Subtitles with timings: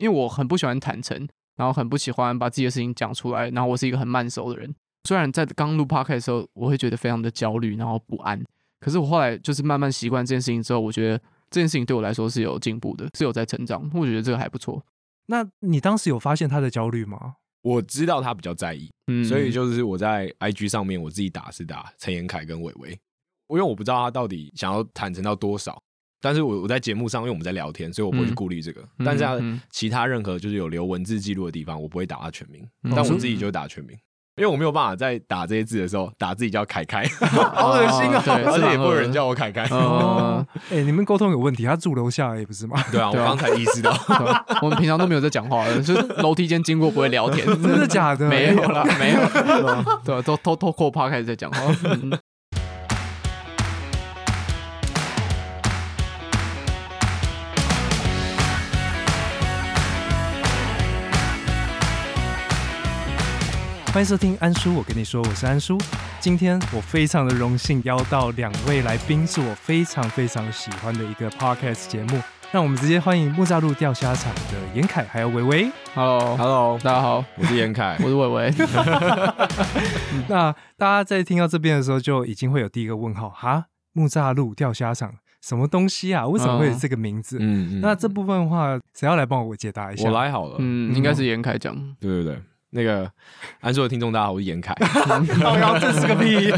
[0.00, 4.74] 因为我很不喜欢坦诚，然后很不喜欢把自己的事情讲出来，然后我是一个很慢熟的人。
[5.04, 8.42] 虽然在刚录 podcast 的时候，我会觉得非常的焦虑，然后不安，
[8.80, 11.18] 可是我后来就是慢慢习惯这件事情之后，我觉得
[11.50, 13.88] 这件事情对我来说是有进步的，是有在成长。
[13.94, 14.82] 我觉得这个还不错。
[15.26, 17.36] 那你当时有发现他的焦虑吗？
[17.62, 22.90] 我知道他比较在意，嗯，所以就是我在 IG 上面我自己打是打陈延凯跟伟伟，
[23.48, 25.82] 因为我不知道他到底想要坦诚到多少。
[26.20, 28.80] 但是我我在节目上，因为我们在聊天，所以我不会去嗯顾虑这个。
[28.98, 29.24] 嗯但是
[29.70, 33.96] 其他任何就是有留文字记录的地方，我不会打他全名，嗯但我自己就会打全名，
[34.36, 37.04] 因为我没有办法在打这些字的时候打自己叫凯凯，
[37.54, 38.22] 好恶心啊！
[38.24, 39.64] 对，而且也不会有人叫我凯凯。
[39.70, 42.76] 哦， 哎、你们沟通有问题，他住楼下也不是吗？
[42.92, 43.92] 对啊，我刚才意识到，
[44.62, 48.28] 我们平常都没有在讲话的，就是楼梯间经过不会聊天，真的假的？
[48.28, 51.74] 没有啦，没有，对吧对吧，都偷偷过趴开始在讲话。
[63.92, 65.76] 欢迎收听安叔，我跟你说，我是安叔。
[66.20, 72.22] 今天我非常的荣幸邀到两位来宾，是我非常非常喜欢的一个 podcast 节目。
[72.52, 75.68] 让我们直接欢迎木栅路钓虾场的严凯还有维维。
[75.92, 78.08] Hello，Hello，大家好，我是严凯 我。
[78.08, 78.54] 是伟伟。
[80.28, 86.24] 那大家在听到这边的时候，就已经会有第一个问号：哈，木栅路钓虾场什么东西啊？
[86.28, 87.38] 为什么会有这个名字？
[87.40, 90.08] 嗯嗯那这部分的话，谁要来帮我解答一下？
[90.08, 90.54] 我来好了。
[90.60, 91.74] 嗯，应该是严凯讲。
[91.98, 93.10] 对对对，那个
[93.60, 94.72] 安硕的听众大家好，我是严凯。
[95.42, 96.50] 靠腰，这是个屁、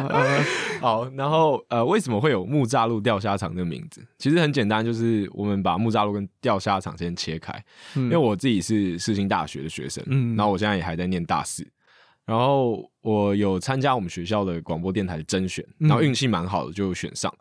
[0.80, 4.02] 好，然后呃，为什么会有木栅路钓虾场这个名字？
[4.18, 7.52] 其实很简单，就是我们把木栅路跟钓虾场先切开。
[7.94, 11.66] 因因为我自己是世新大学的学生，嗯然后我现在也还在念大四，
[12.24, 17.32] 然后我有参加我们学校的广播电台的甄选，嗯然后运气蛮好的就选上。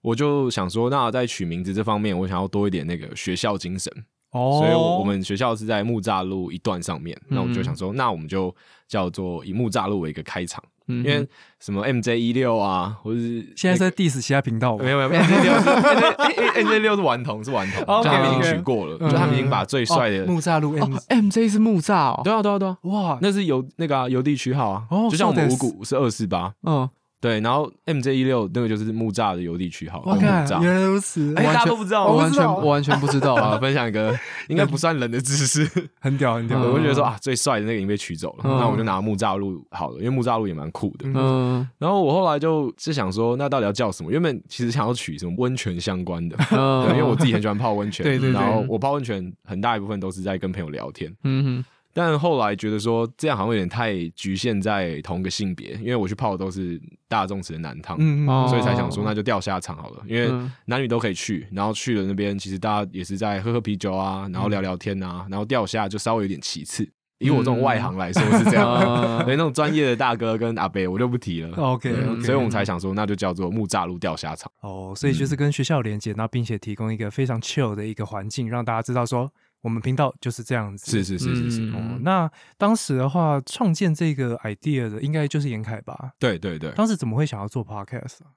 [0.00, 3.92] 我就想说，那在取名字这方面，我想要多一点那个学校精神，
[4.31, 8.53] 哦所以我我们学校是在木栅路一段上面，那我就想说，那我们就
[8.87, 11.27] 叫做以木栅路为一个开场，因因为
[11.59, 14.91] 什么 MJ 一六啊，或者是现在是在 diss 其他频道吗没？
[14.91, 20.95] 有没有没有 MJ 六是 MJ MJ 六是顽童是顽童， OK，就他们已经 OK 取过了，嗯就他们已经把最帅的哦木栅路 M，、
[21.25, 22.21] MJ 是木栅哦。
[22.23, 26.89] 对啊对啊对啊，哇，那是邮那个啊邮递区号啊，哦就像我们五そうです股是二四八，嗯，
[27.22, 30.48] 对，然后 MJ 一六那个就是木栅的邮递区号，我木栅。
[30.48, 33.58] 看原来如此，哎，完全大家都不知道，我完全我完全不知道啊，啊。
[33.62, 34.12] 分享一个
[34.48, 35.64] 应该不算冷的知识，
[36.00, 36.58] 很屌很屌。
[36.58, 41.06] 嗯 我就觉得说啊，最帅的那个已经被取走了，嗯那我就拿木栅路好了，因为木栅路也蛮酷的。
[41.14, 44.10] 嗯然后我后来就是想说，那到底要叫什么？
[44.10, 66.88] 原本其实想要取什么温泉相关的，嗯，因为我自己很喜欢泡温泉， 对对对然后我泡温泉很大一部分都是在跟朋友聊天，嗯但后来觉得说这样好像有点太局限在同个性别，因为我去泡的都是大众池的男汤，嗯哦所以才想说那就钓虾场好了，因为嗯男女都可以去，然后去了那边其实大家也是在喝喝啤酒啊，然后聊聊天啊，然后钓虾就稍微有点其次。
[67.18, 71.56] 以我这种外行来说是这样，嗯所以那种专业的大哥跟阿伯我就不提了。
[71.56, 74.50] OK，所以我们才想说，那就叫做木栅路钓虾场。
[74.60, 79.30] 哦，所以就是跟学校有连接，然后并且提供一个非常 chill 的一个环境，让大家知道说
[79.62, 80.90] 我们频道就是这样子。
[80.90, 86.12] 是是是是是，嗯哦，那当时的话，创建这个 idea 的应该就是严凯吧？
[86.18, 88.36] 对对对，当时怎么会想要做 podcast 啊？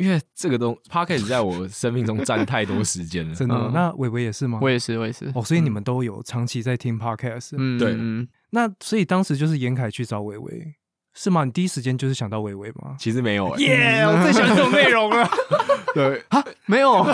[0.00, 3.34] 因为这个东 p o d c a s t 在我生命中占太多时间了。
[3.36, 3.54] 真的？
[3.54, 4.58] 嗯那伟伟也是吗？
[4.62, 5.30] 我也是，我也是。
[5.34, 7.50] 哦，所以你们都有长期在听 podcast。
[7.58, 10.74] 嗯，对嗯，那所以当时就是严凯去找伟伟，
[11.12, 11.44] 是吗？
[11.44, 12.96] 你第一时间就是想到伟伟吗？
[12.98, 14.02] 其实没有、欸，耶！
[14.06, 15.28] 我最喜欢这种内容了。
[15.92, 17.04] 对啊，没有，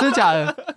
[0.00, 0.74] 真的假的？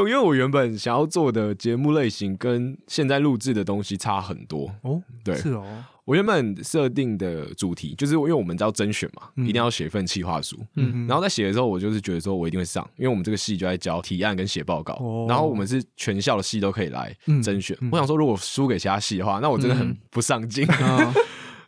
[0.00, 4.70] 因为我原本想要做的节目类型跟现在录制的东西差很多。
[4.82, 10.58] 哦，对是哦，我原本设定的主题就是，因为我们知道甄选嘛，嗯一定要写一份企划书。
[10.76, 17.76] 嗯，然后在写的时候，我就是觉得说我一定会上，因为我们这个系就在教提案跟写报告，哦然后我们是全校的系都可以来嗯甄选。
[17.80, 20.66] 嗯我想说，如果输给其他系的话，那我真的很嗯不上进。
[20.80, 21.12] 嗯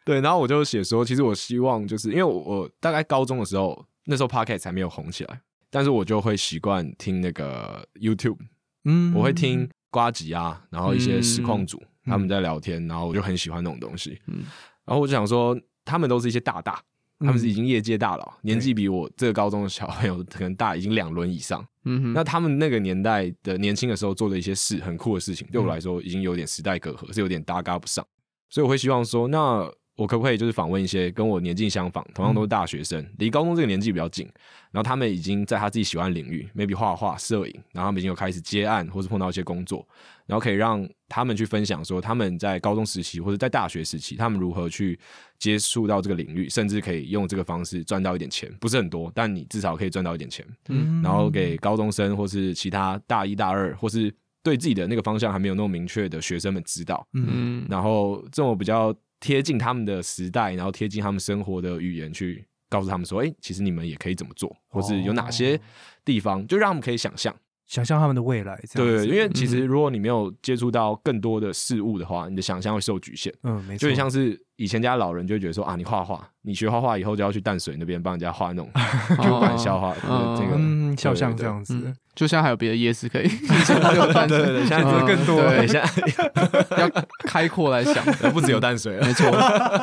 [0.05, 5.41] 对，然后我就写说，其实我希望就是因为我我大概高中的时候，那时候 Pocket 才没有红起来，
[5.75, 8.39] 但是我就会习惯听那个 YouTube，
[8.85, 14.21] 嗯我会听瓜吉啊，然后一些实况组、嗯他们在聊天，然后我就很喜欢那种东西。
[14.29, 14.44] 嗯
[14.85, 16.81] 然后我就想说，他们都是一些大大，
[17.19, 21.67] 他们是已经业界大佬，年纪比我这个高中的小朋友可能大已经两轮以上。
[22.15, 28.06] 那他们那个年代的年轻的时候做的一些事，很酷的事情，对我来说已经有点时代隔阂，是有点搭嘎不上。
[28.49, 34.26] 所以我会希望说，那我可不可以就是访问一些跟我年纪相仿，同样都是大学生，离高中这个年纪比较近，
[34.73, 39.87] 然后他们已经在他自己喜欢的领域，maybe 画画、摄影，然后他们已经有开始接案或是碰到一些工作，
[40.26, 44.99] 然后可以让他们去分享说他们在高中时期或者在大学时期，他们如何去
[45.38, 50.44] 接触到这个领域，甚至可以用这个方式赚到一点钱，不是很多，但你至少可以赚到一点钱。
[50.70, 51.00] 嗯。
[51.02, 54.12] 然后给高中生或是其他大一大二或是
[54.43, 58.94] 对自己的那个方向还没有那么明确的学生们知道，嗯嗯，然后这种比较
[59.25, 65.59] 贴近他们的时代，然后贴近他们生活的语言去告诉他们说，哎，其实你们也可以怎么做，或是有哪些
[66.05, 67.35] 地方，就让他们可以想象。
[67.67, 73.32] 想象他们的未来，对，因为其实如果你没有接触到更多的事物的话，你的想象会受局限。
[73.44, 78.71] 嗯，没错，就很像是以前家老人就会觉得说啊，你画画，你学画画以后就要去淡水那边帮人家画那种
[79.21, 86.89] Q 版笑话，嗯这个嗯，肖像这样子嗯，就现在还有别的夜市可以， 以前只有淡水对对 对，现在更多，对对，现在要
[87.27, 89.12] 开阔来想，不只有淡水了没。
[89.15, 89.27] 错，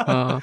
[0.08, 0.42] 嗯，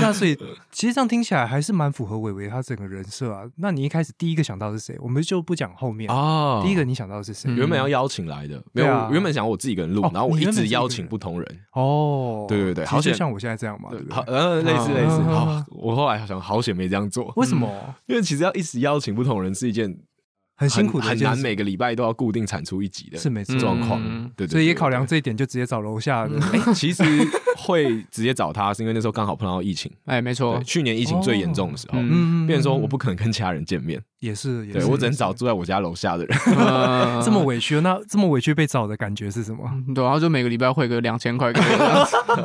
[0.00, 0.36] 那所以
[0.70, 3.42] 其实这样听起来还是蛮符合伟伟他整个人设啊。
[3.56, 4.96] 那你一开始第一个想到是谁？
[5.00, 7.50] 我们就不讲后面，啊第一个你想到是谁？
[7.50, 14.34] 嗯原本要邀请来的，没有，原本想我自己一个人录哦，然后我一直邀请不同人，哦，对对对其好险实就像我现在这样嘛，对不好，对？
[14.34, 15.16] 呃，类似嗯类似。
[15.20, 17.68] 嗯好，我后来想，好险没这样做，为什么
[18.06, 19.96] 因为其实要一直邀请不同人是一件
[20.56, 24.30] 很辛苦的很难，每个礼拜都要固定产出一集的是没错状况嗯。
[24.36, 26.38] 对，对所以也考量这一点，就直接找楼下的。
[26.52, 27.02] 哎，其实
[27.56, 36.38] 会直接找他，是因为那时候刚好碰到疫情，哎，没错，，去年疫情最严重的时候，嗯嗯，变成说我不可能跟其他人见面，也是，对我只能找住在我家楼下的人。
[36.58, 37.80] 嗯这么委屈。
[37.80, 39.64] 那这么委屈被找的感觉是什么？
[39.94, 41.52] 对，然后就每个礼拜汇个两千块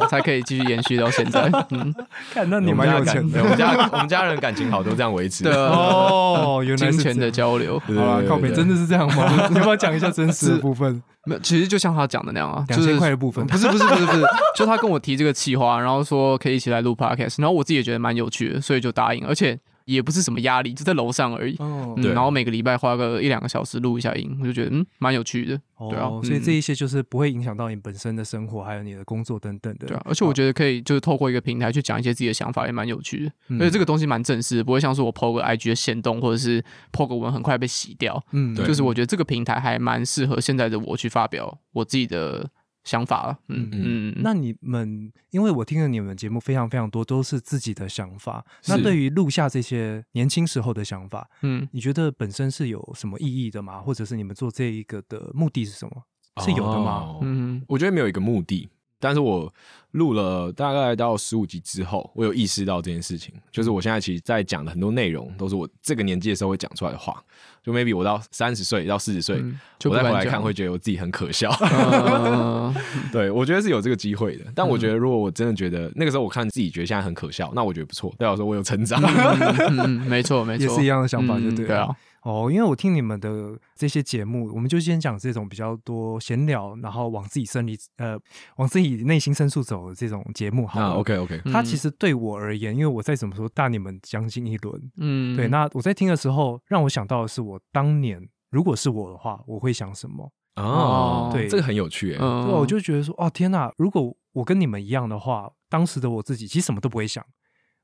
[0.09, 1.49] 才可以继续延续到现在。
[1.71, 1.93] 嗯，
[2.33, 5.43] 看，那你我们有钱的我们家我们家人感情好，都这样维持。
[5.43, 7.79] 对啊，哦，原来金钱的交流。
[7.79, 9.47] 好啦，对靠北真的是这样吗？
[9.49, 11.01] 你要不要讲一下真实的部分？
[11.25, 13.45] 没有，其实就像他讲的那样啊，两千就是块的部分。
[13.45, 14.23] 不是不是不是不是，
[14.55, 19.59] 就他跟我提这个企划，然后说可以一起来录 podcast，然后我自己也觉得蛮有趣的，所以就答应，而且
[19.91, 21.55] 也不是什么压力，就在楼上而已。
[21.57, 29.87] 哦嗯对然后每个礼拜花个一两个小时录一下音，我就觉得嗯蛮有趣的，对啊哦，所以嗯这一些就是不会影响到你本身的生活，还有你的工作等等的。
[29.87, 33.31] 对啊，而且我觉得可以就是透过一个平台去讲一些自己的想法，也蛮有趣的。
[33.49, 36.63] 嗯而且这个东西蛮正式的，不会像是我 PO 个 IG 的限动，或者是
[36.93, 38.23] PO 个文很快被洗掉。
[38.31, 42.49] 嗯，对就是我觉得这个平台还蛮适合现在的我去发表我自己的
[42.83, 43.39] 想法了。
[43.47, 48.45] 嗯嗯，那你们，因为我听了你们节目非常非常多，都是自己的想法。
[48.67, 53.79] 那对于录下这些年轻时候的想法，嗯你觉得本身是有什么意义的吗？
[53.79, 56.03] 或者是你们做这一个的目的是什么？
[56.41, 56.91] 是有的吗？
[56.91, 58.69] 哦嗯我觉得没有一个目的，
[59.01, 59.53] 但是我
[59.91, 67.21] 录了大概到十五集之后，我有意识到这件事情，就是我现在其实在讲的很多内容都是我这个年纪的时候会讲出来的话，
[67.61, 71.49] 就 maybe 我到三十岁到四十岁，嗯就我再回来看会觉得我自己很可笑。
[71.59, 72.73] 呃
[73.11, 79.01] 对，我觉得是有这个机会的，但我觉得如果我真的觉得那个时候我看自己觉得现在很可笑，那我觉得不错，代表说我有成长。
[79.03, 81.67] 嗯嗯，没错没错，也是一样的想法，就嗯对了。
[81.67, 88.17] 对啊，哦，因为我听你们的这些节目，我们就先讲这种比较多闲聊，然后往自己生理呃
[88.57, 90.87] 往自己内心深处走的这种节目好了。
[90.89, 100.31] 那 OK OK，它嗯其实对我而言，因为我再怎么说大你们将近一轮，嗯对，那我在听的时候，让我想到的是我当年如果是我的话，我会想什么？
[100.57, 102.19] 哦，对这个很有趣欸。
[102.21, 103.71] 嗯对，我就觉得说，哦天哪！
[103.77, 107.25] 如果我跟你们一样的话，当时的我自己其实什么都不会想。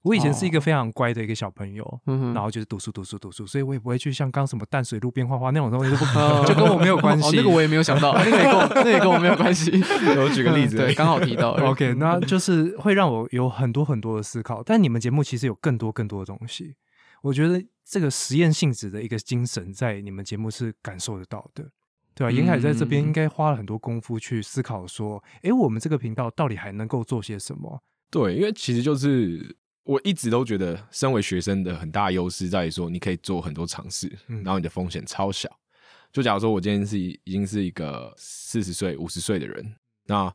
[0.08, 7.28] 我以前是一个非常乖的一个小朋友，然后就是读书读书读书，所以我也不会去像刚什么淡水路边画画那种东西， 就不哦就跟我没有关系。
[7.28, 9.70] 哦，那个我也没有想到， 那个也跟我那个也跟我没有关系。
[10.18, 11.52] 我举个例子嗯对，刚好提到。
[11.52, 14.64] OK，那就是会让我有很多很多的思考。
[14.64, 16.76] 但你们节目其实有更多更多的东西，
[17.22, 21.64] 我觉得这个实验性质的一个精神在你们节目是感受得到的，
[22.16, 27.82] 对吧、嗯严凯在这边应该花了很多功夫去思考，说，哎，我们这个频道到底还能够做些什么？
[28.10, 29.56] 对，因为其实就是
[29.88, 35.50] 我一直都觉得，身为学生的很大优势在于说，你可以做很多尝试，嗯然后你的风险超小。
[36.12, 39.76] 就假如说我今天是已经是一个四十岁、五十岁的人，
[40.06, 40.32] 那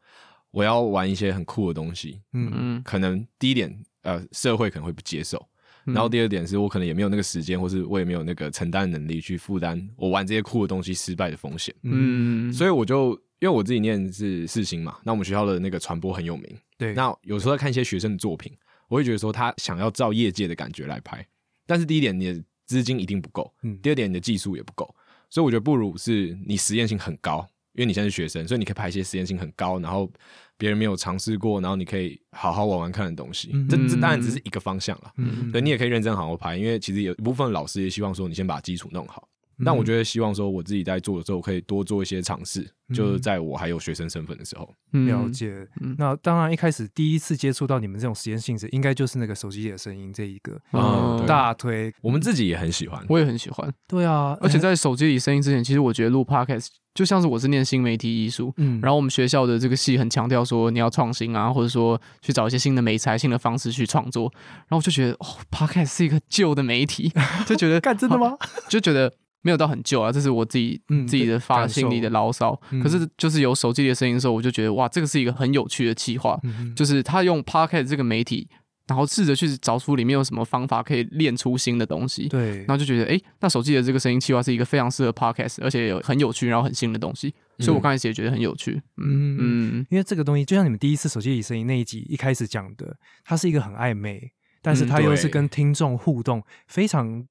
[0.51, 5.39] 我要玩一些很酷的东西，嗯嗯，可能第一点，呃，社会可能会不接受。
[5.87, 11.75] 嗯然后第二点是我可能也没有那个时间，或是我也没有那个承担能力去负担我玩这些酷的东西失败的风险。
[11.83, 18.53] 嗯，嗯，所以我就因为我自己念是世新嘛，那我们学校的那个传播很有名，对，那有时候在看一些学生的作品，
[18.93, 21.27] 我会觉得说他想要照业界的感觉来拍，
[21.67, 24.95] 但是第一点你的资金一定不够，嗯第二点你的技术也不够，
[25.31, 27.39] 所以我觉得不如是你实验性很高，
[27.73, 30.13] 因为你现在是学生，所以你可以拍一些实验性很高，然后
[30.59, 33.49] 别人没有尝试过，然后你可以好好玩玩看的东西。
[33.55, 35.11] 嗯这这当然只是一个方向了。
[35.17, 39.27] 嗯对你也可以认真好好拍，因为其实有一部分老师也希望说你先把基础弄好。
[39.63, 44.69] 嗯但我觉得希望说我自己在做的时候，可以多做一些尝试，就是在我还有学生身份的时候。
[44.93, 45.67] 嗯了解。
[45.81, 51.93] 嗯那当然，一开始第一次接触到你们这种实验性质，应该就是那个手机里的声音这一个嗯大推。
[52.03, 53.01] 我们自己也很喜欢。
[53.09, 53.73] 我也很喜欢。
[53.87, 64.31] 对啊，而且在手机里声音之前，其实我觉得录 podcast 就像是我是念新媒体艺术，嗯然后我们学校的这个系很强调说你要创新啊，或者说去找一些新的媒材、新的方式去创作。
[64.35, 67.13] 然后我就觉得哦，podcast 是一个旧的媒体，
[67.47, 68.37] 就觉得干真的吗？
[68.69, 72.59] 就觉得没有到很旧啊，这是我自己、嗯自己的发心里的牢骚。
[72.71, 72.81] 嗯。
[72.81, 78.49] 可是就是有手机里的声音的时候，我就觉得哇，这个是一个很有趣的企划，嗯就是他用 Podcast 这个媒体，
[78.87, 82.29] 然后试着去找出里面有什么方法可以练出新的东西。
[82.29, 82.59] 对。
[82.59, 88.81] 然，后就觉得，哎，那手机的这个声音企划是一个非常适合 podcast，而且有很有趣，然后很新的东西，所以我刚开始也觉得很有趣。
[88.97, 97.25] 嗯嗯因为这个东西，就像你们第一次手机里声音那一集一开始讲的，它是一个很暧昧，但是嗯它又是跟听众互动非常，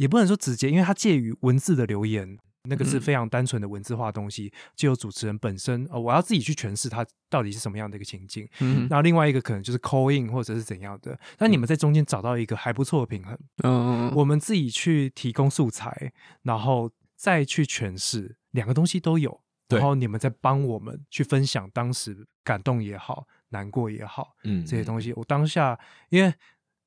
[0.00, 8.48] 也不能说直接，因为它介于文字的留言，那个是嗯非常单纯的文字化的东西，就有主持人本身，呃，我要自己去诠释它到底是什么样的一个情境。
[8.60, 16.10] 嗯然后另外一个可能就是 call in 或者是怎样的，那你们在中间找到一个还不错的平衡，嗯，我们自己去提供素材，
[16.44, 19.42] 然后再去诠释，两个东西都有。
[19.68, 25.12] 然后你们再帮我们去分享当时感动也好，难过也好，嗯这些东西。
[25.12, 25.78] 我当下
[26.08, 26.34] 因为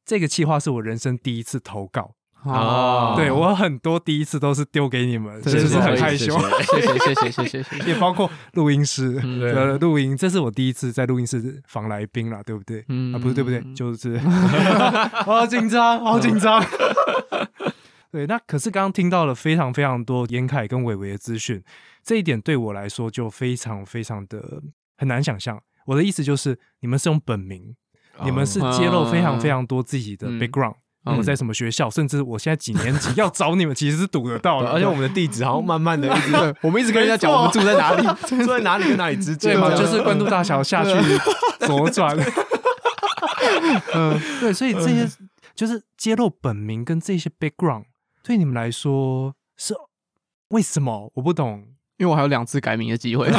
[0.04, 2.14] 这个计划是我人生第一次投稿，
[2.46, 6.38] 哦，对我很多第一次都是丢给你们，真真的是很害羞。
[6.64, 7.90] 谢谢谢谢谢谢谢谢。
[7.90, 12.84] 也包括录音室，嗯呃，录音，这是我第一次在录音室访来宾了，对不对？
[12.90, 13.64] 嗯啊，不是对不对？
[13.74, 14.18] 就是
[15.26, 16.64] 好紧张，好紧张。
[18.12, 21.64] 对，那可是刚刚听到了非常非常多严凯跟伟伟的资讯，
[22.04, 24.62] 这一点对我来说就非常非常的
[24.98, 25.60] 很难想象。
[25.88, 27.76] 我的意思就是，你们是用本名，
[28.24, 34.70] 你们是揭露非常非常多自己的嗯 background，嗯我在什么学校，甚至我现在几年级要找你们，其实是堵得到的。
[34.70, 40.92] 而且我们的地址好像慢慢的一直对， 我们一直跟人家讲我们住在哪里， 住在哪里跟哪里之间对嘛，就是关渡大桥下去
[41.68, 42.18] 左转。
[43.94, 45.08] 嗯，对，所以这些
[45.54, 47.84] 就是揭露本名跟这些 background，
[48.24, 49.76] 对你们来说是
[50.50, 51.12] 为什么？
[51.16, 51.66] 我不懂。
[51.98, 53.30] 因为我还有两次改名的机会。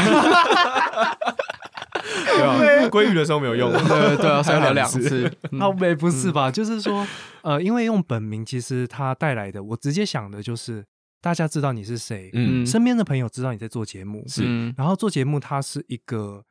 [2.27, 5.31] 对啊，归语的时候没有用，对对啊，所以要聊两次。
[5.51, 6.51] 嗯 好没不是吧？
[6.51, 7.07] 就是说，
[7.43, 10.85] 呃，因为用本名，其实它带来的，我直接想的就是
[11.21, 16.45] 大家知道你是谁，嗯身边的朋友知道你在做节目，是嗯然后做节目，它是一个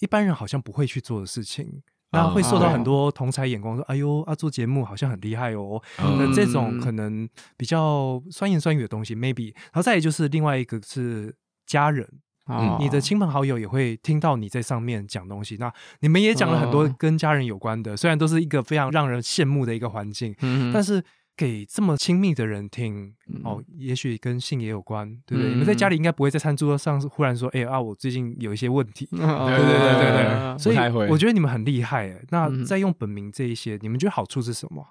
[0.00, 1.82] 一般人好像不会去做的事情。
[2.12, 7.28] 那会受到很多同才眼光，说：“哎呦，啊，做节目好像很厉害哦。”嗯那这种可能
[7.58, 9.52] 比较酸言酸语的东西，maybe。
[9.54, 11.34] 然后再来就是另外一个是
[11.66, 12.08] 家人，
[12.46, 15.56] 哦你的亲朋好友也会听到你在上面讲东西。
[15.56, 21.02] 那你们也讲了很多哦跟家人有关的，虽然都是一个非常让人羡慕的一个环境，嗯但是
[21.36, 25.50] 给这么亲密的人听，嗯哦，也许跟性也有关，对不对？
[25.50, 29.06] 嗯你们在家里应该不会在餐桌上忽然说：“哎、啊，我最近有一些问题。
[29.12, 30.76] ”对对对对对所以
[31.10, 32.24] 我觉得你们很厉害哎。
[32.30, 34.86] 那嗯在用本名这一些，你们觉得好处是什么？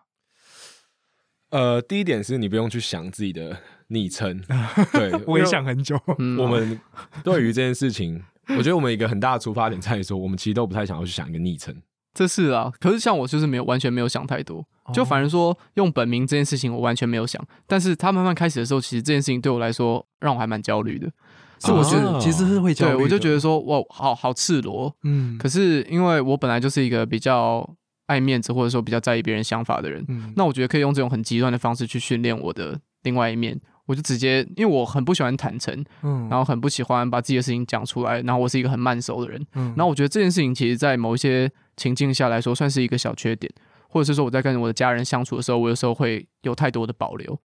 [1.50, 4.42] 呃，第一点是你不用去想自己的昵称，
[4.92, 6.00] 对，我也想很久。
[6.18, 6.80] 嗯我们
[7.24, 11.76] 对于这件事情，我觉得我们一个很大的出发点在于说，我们其实都不太想要去想一个昵称。
[12.14, 21.12] 这是啊，可是像我就是没有完全没有想太多，就哦反而说用本名这件事情我完全没有想，但是他慢慢开始的时候，其实这件事情对我来说让我还蛮焦虑的。
[21.60, 24.96] 是我觉得哦其实是会焦虑对，我就觉得说哇，好好赤裸。
[25.04, 27.68] 嗯，可是因为我本来就是一个比较
[28.08, 33.60] 爱面子或者说比较在意别人想法的人，嗯那我觉得可以用这种很极端的方式去训练我的另外一面。
[33.86, 39.68] 我就直接，因为我很不喜欢坦诚，嗯然后很不喜欢把自己的事情讲出来，然后我是一个很慢熟的人，嗯。
[39.78, 43.52] 然后我觉得这件事情其实，在某一些情境下来说，算是一个小缺点，
[43.88, 47.40] 或者是说我在跟我的家人相处的时候，我有时候会有太多的保留。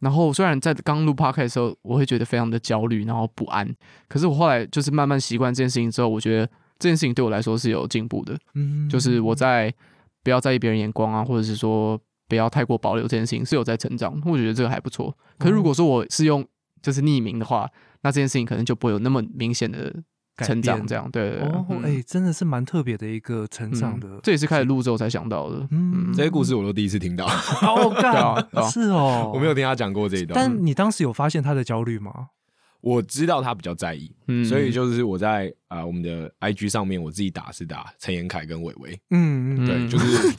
[0.00, 3.66] 然后虽然在刚录 podcast 的时候，我会觉得非常的焦虑，然后不安，
[4.08, 6.46] 可是我后来就是慢慢习惯这件事情之后，我觉得
[6.78, 8.88] 这件事情对我来说是有进步的，嗯。
[8.88, 9.34] 就是我。
[9.34, 9.72] 在
[10.22, 11.96] 不要在意别人眼光啊，或者是说
[12.28, 15.16] 不要太过保留这件事情是有在成长，我觉得这个还不错。
[15.38, 16.46] 可是如果说我是用
[16.82, 17.68] 就是匿名的话，
[18.02, 19.92] 那这件事情可能就不会有那么明显的
[20.44, 25.66] 成长，这样对对对哦，嗯哎，真的是蛮特别的一个成长的嗯，这也是开始录之后才想到的。
[25.70, 27.26] 嗯这些故事我都第一次听到，
[27.62, 30.34] 哦， 对啊干对啊是哦， 我没有听他讲过这一段。
[30.34, 32.28] 但你当时有发现他的焦虑吗？
[32.82, 40.32] 我知道他比较在意，嗯所以就是我在啊、呃我们的 IG 上面，我自己打是打陈延凯跟伟伟，嗯嗯对，嗯就是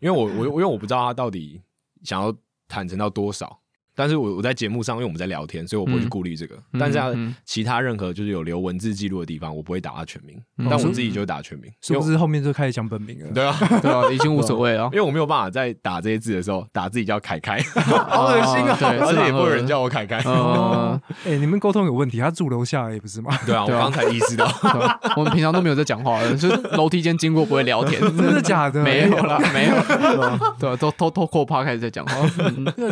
[0.00, 1.62] 因为我我因为我不知道他到底
[2.02, 2.34] 想要
[2.68, 3.60] 坦诚到多少，
[3.96, 6.54] 但是我我在节目上，因为我们在聊天，所以我不会去嗯顾虑这个。
[6.72, 6.98] 嗯但是
[7.44, 13.32] 其他任何就是有留文字记录的地方，我不会打他全名，嗯但我自己就会打全名，是不是后面就开始讲本名了？
[13.32, 14.98] 对啊，对啊，已经无所谓了 因。
[14.98, 17.58] 为我没有办法在打这些字的时候打自己叫凯凯，
[18.08, 20.18] 好恶心啊对，而且也不会有人叫我凯凯。
[20.24, 23.36] 呃，哎，你们沟通有问题，他住楼下也不是吗？
[23.46, 28.82] 对啊，我对啊刚才意识到，啊我们平常都没有在讲话的，就是楼梯间经过不会聊天，真的假的？
[28.82, 32.14] 没有啦，没有，对啊对啊，都偷偷过趴开始在讲话。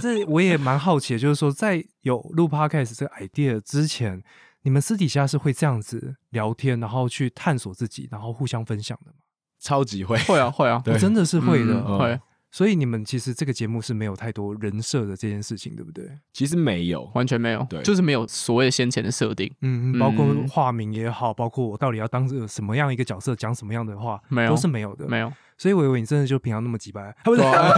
[0.00, 4.22] 这我也蛮好奇的，就是说，在有录 podcast 这个 idea 之前，
[4.62, 9.18] 你们私底下是会这样子聊天，然后去探索自己，然后互相分享的吗？
[9.60, 10.18] 超级会。
[10.18, 11.84] 会啊，会啊，真的是会的。
[11.86, 12.20] 嗯会。
[12.50, 16.08] 所以你们其实这个节目是没有太多人设的这件事情，对不对？
[16.32, 25.08] 其实没有，完全没有，对就是没有所谓先前的设定，嗯，包括嗯化名也好，包括我到底要当这个什么样一个角色，讲什么样的话，没有都是没有的。
[25.08, 27.46] 没有，所以我以为你真的就平常那么几白，啊不是对？
[27.50, 27.72] 啊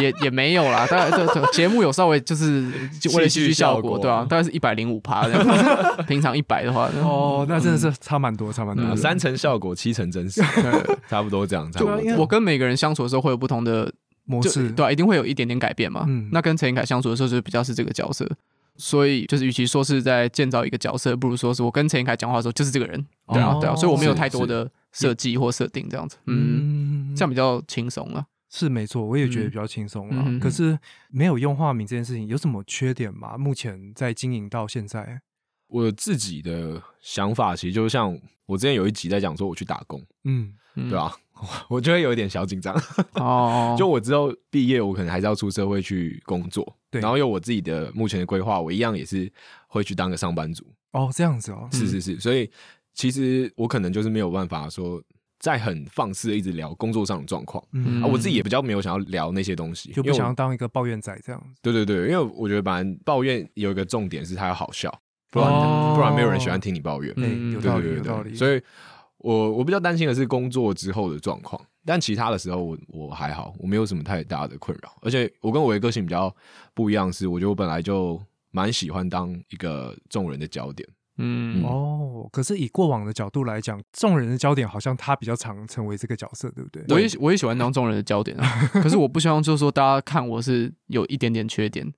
[0.00, 5.44] 也也没有啦，大概这这节目有稍微就是就为了戏剧效果，对啊，大概是一百零五趴这样，
[6.06, 10.40] 平常一百的话，哦，那真的是差蛮多，差蛮多三成效果，七成真实，
[11.08, 11.70] 差不多这样。
[11.72, 13.92] 差不多我跟每个人相处的时候会有不同的
[14.24, 16.04] 模式，对、啊，一定会有一点点改变嘛。
[16.08, 18.26] 嗯那跟陈英凯相处的时候，就比较是这个角色，
[18.76, 28.26] 所以就是与其说是在建造一个角色，不如说是我跟陈英凯讲话的时候就是这个人，对啊，哦对啊，所以我没有太多的设计或设定这样子，嗯，嗯，这样比较轻松了。
[28.52, 30.38] 是没错，我也觉得嗯比较轻松了。
[30.40, 30.76] 可是
[31.08, 33.38] 没有用化名这件事情有什么缺点吗？
[33.38, 35.22] 目前在经营到现在，
[35.68, 41.14] 我自己的想法，其实就像我之前有一集在讲说我去打工，嗯，嗯对啊，
[41.68, 42.74] 我就会有一点小紧张。
[43.14, 49.32] 哦， 就我之后毕业，我可能还是要出社会去工作，对然后有我自己的目前的规划，我一样也是
[49.68, 50.66] 会去当个上班族。
[50.90, 52.50] 哦，这样子哦，是是是，所以
[53.00, 55.02] 其实我可能就是没有办法说
[55.38, 57.64] 在很放肆的一直聊工作上的状况。
[57.72, 61.60] 嗯啊，我自己也比较没有想要聊那些东西，就不因为我想要当一个抱怨仔这样子。
[61.62, 64.92] 对对对，因为我觉得反正抱怨有一个重点是它要好笑，
[65.30, 67.10] 不然、哦不然没有人喜欢听你抱怨。
[67.12, 68.30] 哎、嗯有道理，对对对有道理。
[68.32, 68.60] 对，所以
[69.16, 74.92] 我我比较担心的是工作之后的状况，但其他的时候我我还好，我没有什么太大的困扰。
[75.00, 76.34] 而且我跟我的个性比较
[76.74, 80.86] 不一样，是我觉得我本来就蛮喜欢当一个众人的焦点。
[81.20, 86.82] 嗯，哦，可是以过往的角度来讲，众人的焦点好像他比较常成为这个角色，对不对？
[86.88, 88.46] 我也我也喜欢当众人的焦点啊，
[88.82, 91.92] 可是我不希望就是说大家看我是有一点点缺点，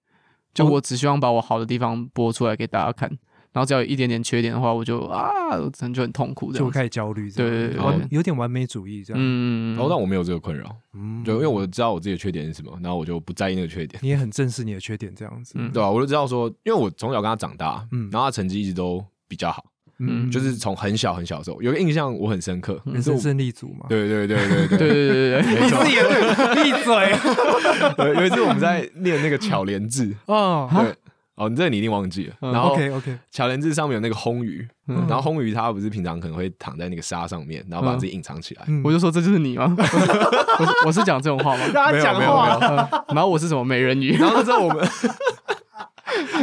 [0.52, 3.09] 就哦我只希望把我好的地方播出来给大家看，
[3.52, 6.52] 然后只要有一点点缺点的话，我就啊，我可能就很痛苦。
[6.52, 9.23] 就会开始焦虑，对对对完有点完美主义这样。
[9.23, 14.00] 嗯，然后但我没有这个困扰，嗯就因为我知道我自己的缺点是什么，然后我就不在意那个缺点。
[14.02, 15.52] 你也很正视你的缺点这样子。
[15.57, 19.65] 嗯对吧、我就知道说，因为我从小跟他长大，嗯然后他成绩一直都比较好，
[19.99, 23.87] 嗯就是从很小很小的时候，有个印象我很深刻，人生胜利组嘛。
[23.88, 25.87] 对对对对对 对对对对对，没错。
[25.87, 28.05] 也对，闭嘴。
[28.12, 30.95] 有有一次我们在念那个巧连字，哦对，
[31.37, 32.35] 哦，你这个你一定忘记了。
[32.42, 38.62] 嗯然后，OK OK，巧连字上面有那个烘鱼，嗯然后烘鱼它不是平常可能会躺在那个沙上面，然后把自己隐藏起来。
[38.68, 39.75] 嗯我就说这就是你吗？
[39.79, 41.64] 我 是我是讲这种话吗？
[41.73, 44.12] 让没有没有没有嗯然后我是什么美人鱼？
[44.18, 44.87] 然后那时候我们，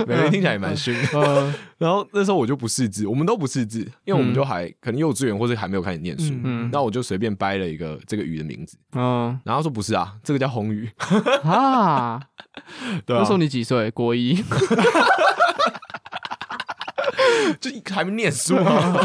[0.08, 0.94] 每个人听起来也蛮凶
[1.78, 6.34] 然后那时候我就不识字，我们都不识字，因为我们就还可能幼稚园或者还没有开始念书。
[6.34, 10.90] 嗯嗯那我就随便掰了一个这个鱼的名字，嗯然后他说不是啊，这个叫红鱼。
[11.44, 12.20] 啊，
[13.06, 13.90] 对啊那时候你几岁？
[13.92, 14.44] 国一。
[17.60, 18.96] 就还没念书啊。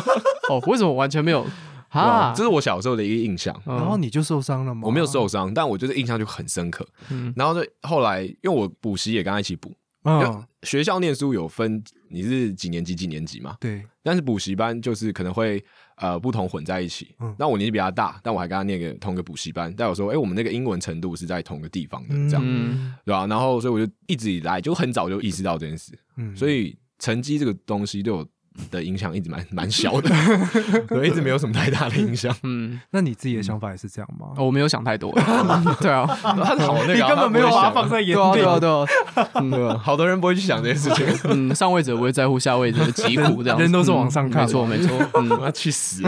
[0.48, 1.46] 哦，为什么完全没有
[1.94, 2.32] 哇啊？
[2.36, 3.54] 这是我小时候的一个印象。
[3.66, 4.82] 嗯然后你就受伤了吗？
[4.84, 6.86] 我没有受伤，但我就是印象就很深刻。
[7.10, 9.72] 嗯然后就后来，因为我补习也跟他一起补，
[10.04, 15.62] 嗯，学校念书有分你是几年级几年级嘛，对，但是补习班就是可能会
[15.96, 17.14] 呃不同混在一起。
[17.20, 17.34] 嗯。
[17.38, 19.72] 那我年纪比他大，但我还跟他念个同个补习班。
[19.76, 22.94] 但我说，哎、我们那个英文程度是在同个地方的，这样、嗯。
[23.04, 28.26] 对吧、然后所以我就一直以来就很早就意识到这件事，嗯，所以成绩这个东西对我
[28.70, 30.08] 的影响一直蛮蛮小的，
[30.88, 32.34] 对，一直没有什么太大的影响。
[32.44, 34.28] 嗯，那你自己的想法也是这样吗？
[34.36, 35.12] 哦我没有想太多。
[35.80, 36.32] 对啊，他
[36.66, 38.48] 好那个啊、你根本没有把它放在眼对啊，里对。
[38.48, 38.86] 啊，对啊。
[39.34, 41.06] 嗯对啊， 好多人不会去想这些事情。
[41.24, 45.10] 嗯，上位者不会在乎下位者的疾苦，这样子人都是往上看嗯没错，没错。
[45.14, 46.02] 嗯，我要去死！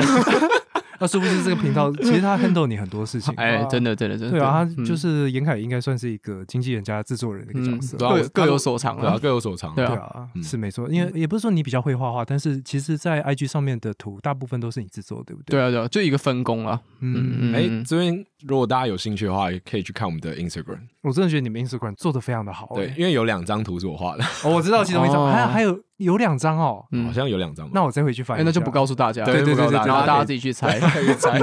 [0.98, 3.32] 那是不是这个频道 其实他 handle 你很多事情。
[3.36, 4.30] 哎，真的，真的，真的。
[4.30, 7.96] 对啊，他嗯就是严凯应该算是一个经纪人加制作人的一个角色。
[7.98, 9.18] 各各有所长对啊，啊。
[9.18, 9.74] 各有所长。
[9.74, 15.58] 对啊是没错，因为也不是说你比较会画画，但是其实，在 IG 上面的图大部分都是你制作，对不对？
[15.58, 16.80] 对啊，对啊，就一个分工啊。
[17.00, 20.78] 嗯，嗯哎、这边如果大家有兴趣的话，也可以去看我们的 Instagram。
[21.06, 22.68] 我真的觉得你们 Instagram 做的非常的好。
[22.74, 26.84] 对，哎因为有两张图是我画的，哦，我知道其中一张，哦还有还有有两张哦。
[26.90, 27.70] 嗯好像有两张。
[27.72, 28.44] 那我再回去翻。
[28.44, 29.24] 那就不告诉大家。
[29.24, 30.80] 对对对然后大家自己去猜，
[31.16, 31.40] 猜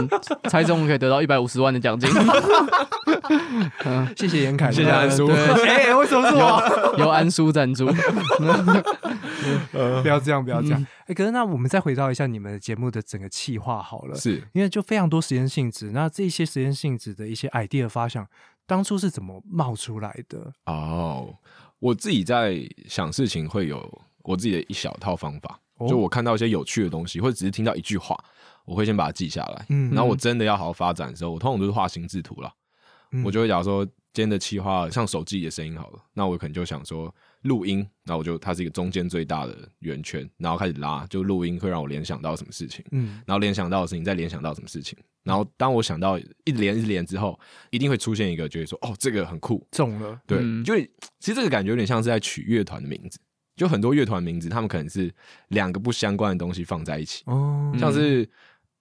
[0.49, 2.10] 猜中可以得到一百五十万的奖金。
[3.86, 6.95] 嗯， 谢谢严凯，谢谢安叔对 哎，为什么是我？
[6.99, 7.88] 由安叔赞助。
[9.71, 10.88] 不要这样，不要这样嗯。
[11.08, 18.28] 哎，可是那我们再回到一下你们的节目的整个企划好了，是因为就非常多实验性质，那这些实验性质的一些 idea 发想，
[18.66, 20.54] 当初是怎么冒出来的？
[20.66, 21.36] 哦，
[21.80, 25.60] 我自己在想事情会有我自己的一小套方法。
[25.78, 28.16] 哦就我看到一些有趣的东西，或者只是听到一句话，
[28.63, 29.66] 我会先把它记下来。
[29.70, 32.54] 嗯然后我真的要好好发展的时候，我通常都是画心智图了。
[33.12, 43.21] 嗯我就会讲说，今天的企划像手机的声音好了，那我可能就想说录音，那我就它是一个中间最大的圆圈，然后开始拉，就录音会让我联想到什么事情，嗯。
[43.25, 50.75] 然后联想到的事情再联想到什么事情，然后当我想到一连一连之后，一定会出现一个觉得说哦这个很酷，中了，对，嗯就
[51.19, 53.19] 其实这个感觉有点像是在取乐团的名字，
[53.56, 55.13] 就很多乐团名字他们可能是
[55.49, 58.27] 两个不相关的东西放在一起，哦，像是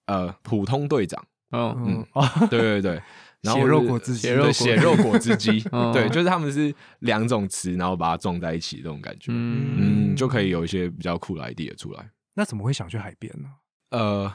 [0.05, 1.23] 呃普通队长。
[1.51, 1.75] 哦。
[1.85, 3.01] 嗯哦，对对对，
[3.43, 12.09] 然后血肉果汁机对血肉果汁机， 嗯对，就是他们是两种词，然后把它撞在一起这种感觉，嗯嗯，就可以有一些比较酷的 idea 出来。
[12.33, 13.49] 那怎么会想去海边呢？
[13.91, 14.33] 呃，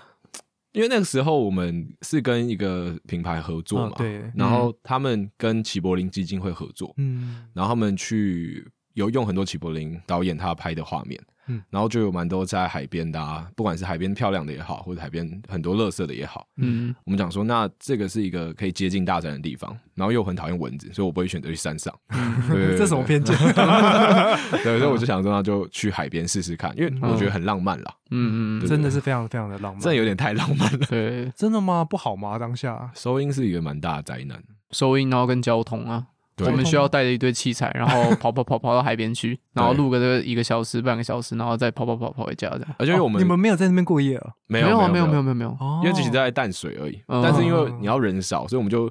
[0.73, 11.63] 因为那个时候我们是跟一个品牌合作嘛，哦对然后他们跟齐柏林基金会合作，嗯然后他们去有用很多齐柏林导演他拍的画面，嗯。
[11.71, 16.95] 然后就有蛮多在海边的啊，不管是海边漂亮的也好，或者海边很多垃圾的也好，嗯。
[17.05, 21.95] 我们讲说，那这个是一个可以接近大自然的地方，然后又很讨厌蚊子，所以我不会选择去山上。
[22.49, 23.37] 对对对这什么偏见？
[24.63, 28.59] 对，所以我就想说，那就去海边试试看，因为我觉得很浪漫啦，嗯。
[28.59, 30.87] 嗯对真的是非常非常的浪漫，真的有点太浪漫了。
[30.89, 31.85] 对，真的吗？
[31.85, 32.39] 不好吗？
[32.39, 32.91] 当下。
[32.95, 42.75] 收音是一个蛮大的灾难，收音然后跟交通啊，对我们需要带着一堆器材，然后跑跑跑跑到海边去， 然后录个这个一个小时半个小时，然后再跑跑跑跑回家这样。
[42.79, 44.31] 而且我们、哦你们没有在那边过夜啊？
[44.47, 47.03] 没有没没有有没有没有没有，哦因为只是在淡水而已。
[47.09, 48.91] 嗯但是因为你要人少，所以我们就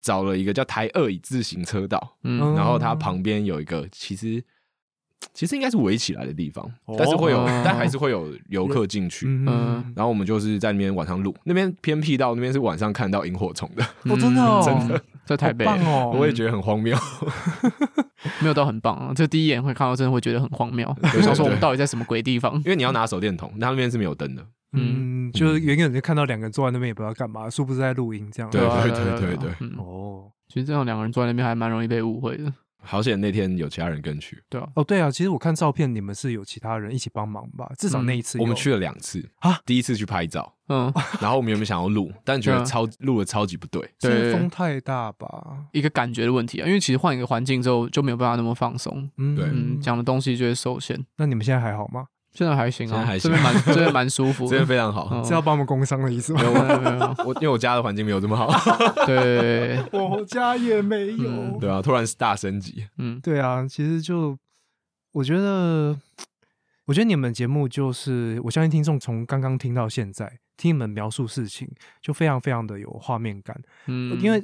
[0.00, 4.44] 找了一个叫台二乙自行车道，嗯然后它旁边有一个其实。
[5.34, 9.26] 其实应该是围起来的地方，哦但是会有，哦但还是会有游客进去。
[9.26, 16.96] 嗯嗯然后我们就是在那边晚上录，那边偏僻到那边是晚上看到萤火虫的，哦，真的哦，真的 在台北哦，我也觉得很荒谬。
[18.42, 22.54] 没有到很棒啊，这第一眼会看到真的会觉得很荒谬，对就想说我对们到底在什么鬼地方？
[22.64, 24.44] 因为你要拿手电筒，那那边是没有灯的。
[24.72, 28.50] 嗯，就是远远就看到两个人坐在那边，也不知道干嘛，是不是在录音这样。
[28.50, 32.52] 对啊对对对哦其实这样两个人坐在那边还蛮容易被误会的，
[32.88, 37.70] 好险那天有其他人跟去，对啊，哦，对啊，其实我看照片，你们是有其他人一起帮忙吧？
[37.78, 43.82] 至少那一次有我们去了两次啊第一次去拍照，嗯，然后我们原本想要录，但觉得嗯超录的超级不对。
[44.00, 45.58] 是对风太大吧？
[45.72, 50.98] 一个感觉的问题啊，因为其实换一个环境之后就没有办法那么放松，嗯，对嗯，讲的东西就会受限。
[51.16, 52.06] 那你们现在还好吗？
[52.32, 53.30] 现在还行啊，现在还行。
[53.30, 55.08] 这边蛮 这边蛮舒服真的的，非常好。
[55.12, 55.24] 嗯。
[55.24, 56.40] 是要帮我们工伤的意思吗？
[56.42, 58.48] 没有没有没有，我 因为我家的环境没有这么好，
[59.06, 61.28] 对，我家也没有。
[61.30, 61.58] 嗯。
[61.58, 63.20] 对啊，突然是大升级，嗯。
[63.20, 64.36] 对啊，其实就
[65.12, 65.98] 我觉得，
[66.86, 71.68] 我觉得你们节目就是，我相信听众从刚刚听到现在，听你们描述事情，
[72.00, 73.60] 就非常非常的有画面感。
[73.86, 74.42] 嗯，因为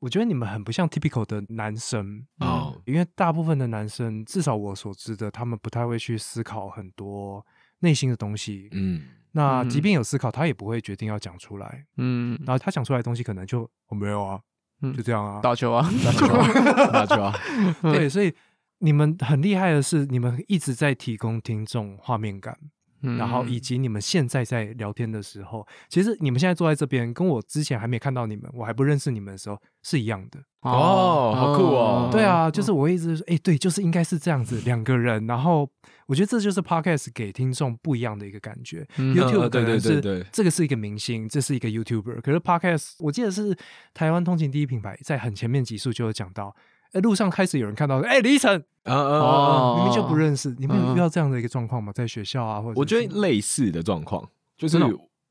[0.00, 7.44] 我觉得你们很不像 typical 的男生哦因为大部分的男生，至少我所知的，他们不太会去思考很多
[7.80, 8.68] 内心的东西。
[8.72, 11.84] 嗯，那嗯即便有思考，他也不会决定要讲出来。
[11.98, 14.40] 嗯然后他讲出来的东西，可能就我、没有啊，
[14.82, 15.40] 嗯就这样啊。
[15.40, 17.34] 打球啊，打球啊，打球啊，
[17.92, 18.34] 对，所以
[18.78, 22.58] 你们很厉害的是，你们一直在提供听众画面感，
[23.02, 30.38] 嗯然后以及你们现在在聊天的时候，其实你们现在坐在这边，跟我之前还没看到你们，我还不认识你们的时候是一样的。
[30.60, 35.66] 哦好酷哦对啊，就是我一直说，哎、对，就是应该是这样子，两个人，然后
[36.06, 38.86] 我觉得这就是 podcast 给听众不一样的一个感觉。
[38.98, 43.56] 嗯 YouTube 对对可能是对对这个是一个明星，这是一个 YouTuber，可是 podcast 我记得是
[43.94, 46.54] 台湾通勤第一品牌，在很前面几数就有讲到，
[46.92, 48.52] 哎，路上开始有人看到，哎，李晨
[48.84, 49.74] 嗯嗯嗯，哦。
[49.76, 51.92] 明明就不认识，你们有嗯遇到这样的一个状况吗？
[51.94, 54.26] 在学校啊，或者我觉得类似的状况，
[54.58, 54.78] 就是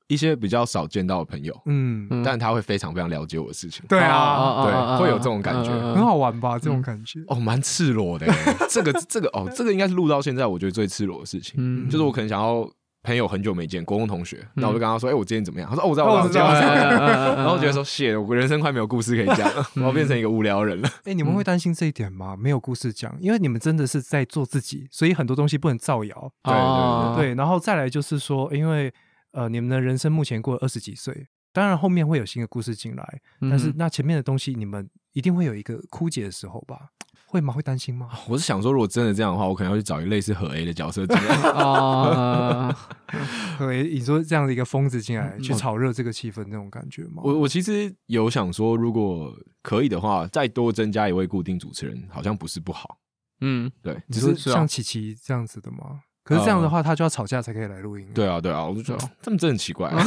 [0.08, 3.84] 一些比较少见到的朋友，嗯，嗯但他会非常非常了解我的事情。
[3.88, 5.70] 对啊，啊对会有这种感觉。
[5.70, 6.58] 很好玩吧？
[6.58, 8.34] 这种感觉，哦，蛮赤裸的耶，
[8.70, 11.88] 这个这个哦，这个应该是录到现在我觉得最赤裸的事情，嗯。
[11.90, 12.68] 就是我可能想要
[13.02, 15.70] 朋友很久没见，国中同学，那我就跟他说，哎，我今天怎么样？
[15.70, 17.08] 他说，哦，我知道，哦我知道，我知道我知道。
[17.08, 20.90] 然 然后我觉得说，谢，我人生快没有故事可以讲了， 我要变成一个无聊人了。
[21.06, 22.36] 哎，你们会担心这一点吗？
[22.38, 26.32] 没有故事讲，因为你们真的是在做自己，所以很多东西不能造谣。
[26.44, 28.94] 对对哦对，然后再来就是说，因为
[29.32, 36.90] 呃，你们的人生目前过了二十几岁，当然后面会有新的故事进来，但是嗯那前面的东西，你们一定会有一个枯竭的时候吧？
[37.32, 37.54] 会吗？
[37.54, 38.10] 会担心吗？
[38.28, 41.36] 我是想说，如果真的这样的话，我可能要去找一个类似何 A 的角色进来。
[41.54, 42.76] 哦，
[43.60, 47.22] 对，你说这样的一个疯子进来嗯去炒热这个气氛，那种感觉吗？
[47.24, 52.98] 我我其实有想说，如果可以的话，再多增加一位固定主持人，好像不是不好。
[53.42, 56.02] 嗯，对，只是像琪琪这样子的吗？
[56.30, 58.08] 可是这样的话，他就要吵架才可以来录音。
[58.14, 59.98] 对啊，对啊，我就觉得对他们真的很奇怪、啊。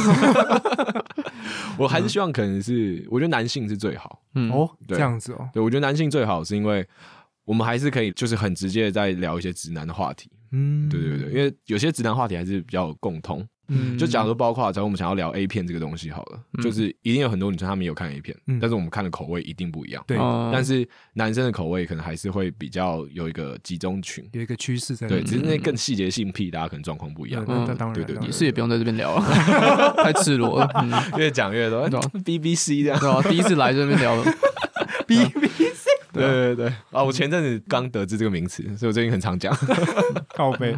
[1.77, 4.21] 我还是希望可能是，我觉得男性是最好。
[4.35, 6.87] 嗯，哦，对这样子哦，对我觉得男性最好，是因为
[7.43, 10.31] 我们还是可以就是很直接的在聊一些直男的话题。
[10.53, 13.45] 嗯，对对对，因为有些直男话题还是比较有共通。
[13.69, 20.03] 嗯就假如说包括，假如我们想要聊 A 片这个东西好了，就是一定有很多女生她们有看 A 片，嗯但是我们看的口味一定不一样。
[20.05, 27.65] 对，哦但是男生的口味可能还是会比较有一个集中群，有一个趋势在对，只是那更细节性癖，大家可能状况不一样嗯，。
[27.67, 30.69] 那当然，对对当然也是也不用在这边聊了， 太赤裸了。
[30.75, 32.99] 嗯，越讲越多对啊，BBC 这样。
[32.99, 34.15] 对啊，第一次来这边聊，
[35.07, 37.03] BBC 对对对啊！
[37.03, 39.51] 我前阵子刚得知这个名词，所以我最近很常讲。
[40.35, 40.75] 靠背。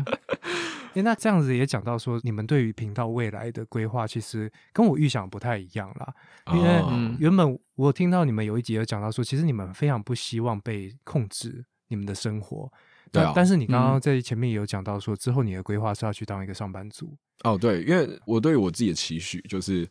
[0.95, 6.13] 诶那这样子也讲到说，你们对于频道未来的规划，其实跟我预想不太一样啦。
[6.53, 6.81] 因为
[7.19, 12.71] 原本我听到你们有一集有讲到说，其实你们非常不希望被控制你们的生活。
[13.11, 17.15] 对啊但但是你刚刚嗯在前面也有讲到说，之后你的规划是要去当一个上班族。
[17.43, 19.87] 哦，对，因为我对于我自己的期许就是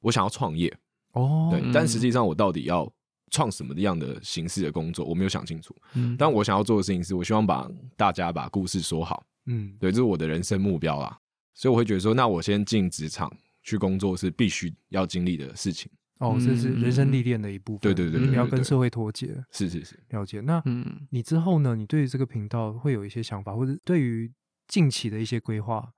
[0.00, 0.72] 我想要创业，
[1.12, 2.92] 哦，对，嗯但实际上我到底要
[3.30, 5.74] 创什么样的形式的工作，我没有想清楚。
[5.94, 11.18] 嗯，但我想要做的事情是，我希望把大家把故事说好，嗯，对，这是我的人生目标啦。
[11.54, 13.30] 所以我会觉得说，那我先进职场
[13.62, 15.90] 去工作是必须要经历的事情。
[16.18, 17.80] 哦，这是人生嗯历练的一部分。
[17.80, 20.40] 对对对对你要跟社会脱节，是是是，了解。
[20.40, 21.74] 那嗯，你之后呢？
[21.74, 24.32] 你对于这个频道会有一些想法，或者对于
[24.68, 25.92] 近期的一些规划？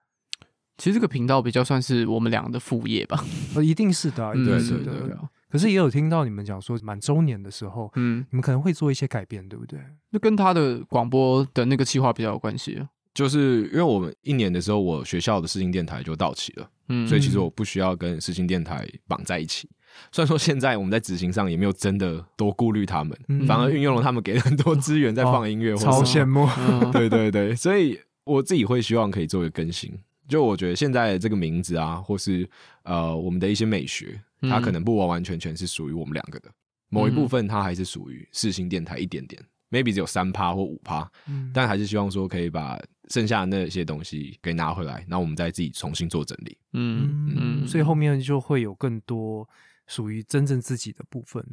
[0.77, 3.23] 其实这个频道比较算是我们俩的副业吧。
[3.55, 4.85] 呃， 一定是的啊，一嗯定是的。
[4.85, 9.79] 对对对对啊，可是也有听到你们讲说，满周年的时候，嗯，你们可能会做一些改变，对不对？
[10.11, 12.85] 那跟他的广播的那个计划比较有关系。
[13.15, 19.69] 就是因为我们一年的时候，我学校的视听电台就到期了，嗯，所以其实我不需要跟视听电台绑在一起。
[20.11, 26.49] 虽然说现在我们在执行上也没有真的多顾虑他们，嗯反而运用了他们给的很多资源在放音乐，或超羡慕。
[26.59, 29.97] 嗯对对对，所以我自己会希望可以做一个更新。
[30.27, 32.49] 就我觉得现在的这个名字啊，或是
[32.83, 36.51] 呃我们的一些美学，它可能不完完全全是属于我们两个的，
[36.89, 46.57] 某一部分它还是属于世新电台一点点，maybe 只有三趴或五趴，嗯但还是希望说可以把剩下的那些东西给拿回来，然后我们再自己重新做整理。
[46.73, 49.49] 嗯嗯，嗯，所以后面就会有更多
[49.87, 51.45] 属于真正自己的部分，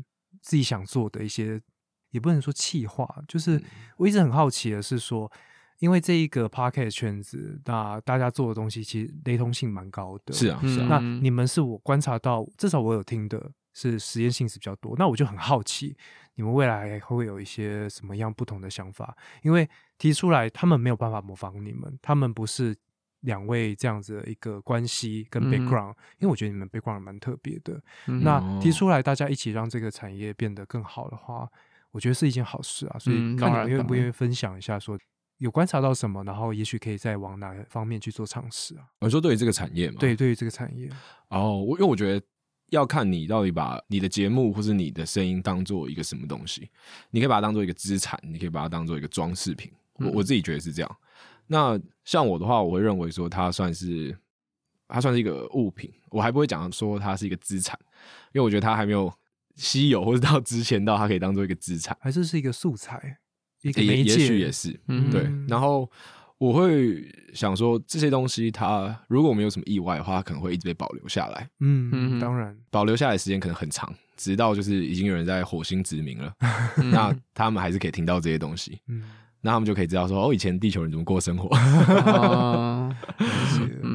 [0.42, 1.62] 自己想做的一些，
[2.12, 3.64] 也不能说气话，就是嗯
[3.98, 5.32] 我一直很好奇的是说，
[5.80, 10.34] 因为这一个 p o c k e t 圈子，那大家做的东西其实雷同性蛮高的。
[10.34, 14.96] 是啊，是啊，那嗯你们是我观察到，至少我有听的是实验性是比较多。
[14.98, 15.96] 那我就很好奇，
[16.36, 19.16] 你们未来会有一些什么样不同的想法？
[19.44, 19.70] 因为
[20.02, 22.76] 提出来，他们没有办法模仿你们，他们不是
[23.20, 27.80] 两位这样子的一个关系跟嗯 background，、因为我觉得你们 background 蛮特别的。
[28.08, 31.48] 嗯那哦提出来，大家一起让这个产业变得更好的话，
[31.92, 32.98] 我觉得是一件好事啊。
[32.98, 34.98] 所以嗯看你们愿不愿意分享一下说。
[35.38, 38.86] 有观察到什么，然后也许可以再往哪个方面去做尝试啊？
[39.00, 40.88] 我说对于这个产业嘛，对，对于这个产业，
[41.30, 42.24] 哦，我因为我觉得
[42.70, 46.70] 要看你到底把你的节目或是你的声音当做一个什么东西，
[47.10, 49.72] 你可以把它当做一个资产，你可以把它当做一个装饰品。
[50.14, 50.98] 我自己觉得是这样。
[51.48, 54.18] 那像我的话，我会认为说它算是
[54.88, 57.78] 它算是一个物品，我还不会讲说它是一个资产，
[58.34, 59.12] 因为我觉得它还没有
[59.56, 61.96] 稀有或者到值钱到它可以当做一个资产。
[62.00, 63.18] 还是是一个素材，
[63.62, 65.30] 一个也也媒介，许也是，嗯对。
[65.48, 65.90] 然后
[66.38, 71.50] 我会想说，这些东西它如果没有什么意外的话，它可能会一直被保留下来。
[71.60, 76.34] 嗯，嗯当然，保留下来的时间可能很长，直到就是已经有人在火星殖民了，
[76.78, 79.04] 嗯那他们还是可以听到这些东西，嗯，
[79.42, 81.50] 那他们就可以知道说，哦，以前地球人怎么过生活，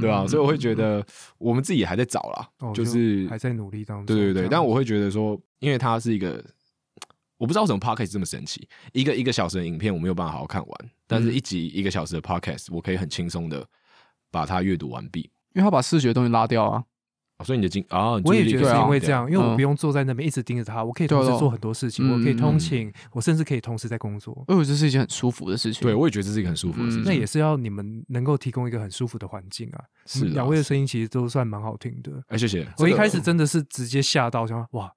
[0.01, 1.05] 对吧、所以我会觉得
[1.39, 6.45] 我们自己还在找啦，哦就是还在努力当中，对对对，但我会觉得说，因为它是一个，
[7.39, 13.67] 我不知道为什么 podcast 这么神奇，一个一个小时的影片我没有办法好好看完，但嗯是一集一个小时的 podcast 我可以很轻松的
[14.31, 15.31] 把它阅读完毕。
[15.55, 16.85] 因为他把视觉的东西拉掉啊。
[17.39, 24.45] 哦所以你的精啊，我也觉得是因为这样，因为我嗯不用坐在那边一直盯着他，我可以同时做很多事情，我可以通勤，我甚至可以同时在工作。
[24.49, 25.83] 因为这是一件很舒服的事情。
[25.83, 27.03] 对，我也觉得这是一个很舒服的事情。
[27.03, 29.85] 嗯那也是要你们能够提供一个很舒服的环境啊。
[30.07, 32.13] 是啊两位的声音其实都算蛮好听的。
[32.29, 32.67] 哎，谢谢。
[32.79, 34.91] 我一这个开始真的是直接吓到，想说哇，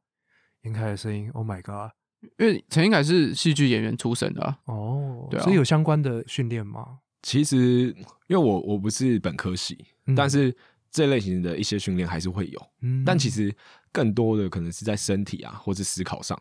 [0.64, 1.92] 严凯的声音，Oh my god！
[2.38, 7.00] 因为陈英凯是戏剧演员出身的、啊，哦，对啊所以有相关的训练吗？
[7.22, 7.96] 其实
[8.28, 10.56] 因为我我不是本科系，嗯但是
[10.92, 13.54] 这类型的一些训练还是会有，嗯但其实
[13.92, 16.40] 更多的可能是在身体啊或是思考上，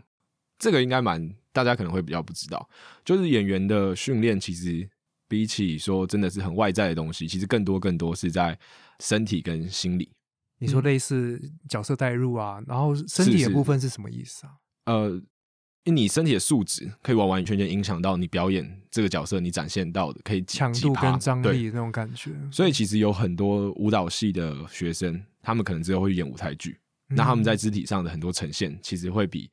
[0.58, 2.68] 这个应该蛮大家可能会比较不知道，
[3.04, 4.88] 就是演员的训练其实
[5.28, 8.58] 比起说真的是很外在的东西，其实更多更多是在
[9.00, 10.11] 身体跟心理。
[10.61, 14.54] 你说类似角色代入啊，然后身体的部分是什么意思啊？
[14.87, 15.22] 呃，
[15.90, 22.33] 你身体的素质可以完完全全影响到你表演这个角色，你展现到的可以强度跟张对力那种感觉。
[22.51, 26.79] 所以其实有很多舞蹈系的学生，他们可能之后会演舞台剧，
[27.11, 29.51] 嗯那他们在肢体上的很多呈现，其实会比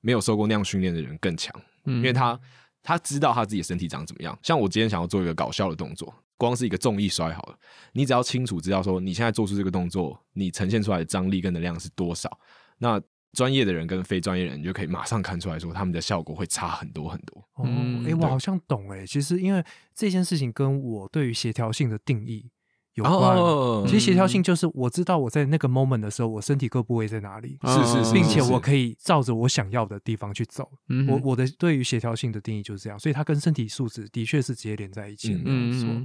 [0.00, 2.38] 没有受过那样训练的人更强，嗯，因为他
[2.82, 4.38] 他知道他自己的身体长怎么样。
[4.42, 7.58] 像我今天想要做一个搞笑的动作，光是一个重力摔好了，
[7.92, 12.38] 你只要清楚知道说你现在做出这个动作，你呈现出来的张力跟能量是多少，
[12.78, 13.00] 那
[13.36, 17.38] 专业的人跟非专业人，你就可以马上看出来说他们的效果会差很多很多。
[17.56, 19.06] 哦，嗯哎、我好像懂哎。
[19.06, 19.62] 其实因为
[19.94, 22.50] 这件事情跟我对于协调性的定义
[22.94, 23.36] 有关。
[23.36, 30.68] 哦其实协调性就是我知道我在那个 moment 的时候，我身体各部位在哪里，是是是并且我可以照着我想要的地方去走。
[30.88, 35.40] 嗯我我的对于协调性的定义就是这样，所以它跟身体素质的确是直接连在一起的。